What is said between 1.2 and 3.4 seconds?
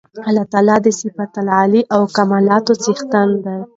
العُلی او کمالاتو څښتن